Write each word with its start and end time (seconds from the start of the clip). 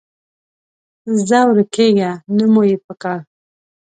ځه 1.27 1.39
ورکېږه، 1.49 2.11
نه 2.37 2.45
مو 2.51 2.61
یې 2.69 2.77
پکار 2.85 3.19